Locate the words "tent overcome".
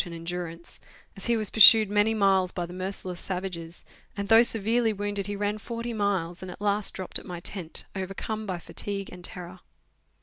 7.39-8.47